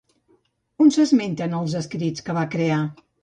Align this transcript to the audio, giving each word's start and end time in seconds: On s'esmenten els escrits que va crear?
On 0.85 0.89
s'esmenten 0.95 1.53
els 1.59 1.77
escrits 1.81 2.27
que 2.29 2.37
va 2.41 2.47
crear? 2.57 2.83